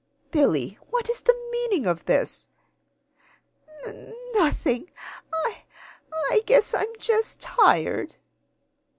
[0.31, 2.49] "Billy, what is the meaning of this?"
[3.85, 4.89] "N nothing.
[5.31, 5.57] I
[6.31, 8.15] I guess I'm just tired."